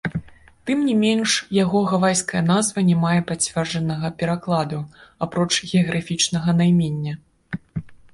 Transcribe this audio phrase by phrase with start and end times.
[0.67, 4.79] Тым не менш, яго гавайская назва не мае пацверджанага перакладу,
[5.27, 7.13] апроч геаграфічнага наймення.